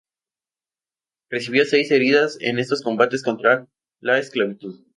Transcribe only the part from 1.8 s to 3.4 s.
heridas en estos combates